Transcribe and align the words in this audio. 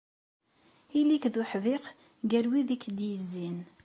Ili-k 0.99 1.25
d 1.33 1.35
uḥdiq 1.41 1.85
gar 2.29 2.45
wid 2.51 2.69
i 2.75 2.77
k-d-yezzin. 2.83 3.59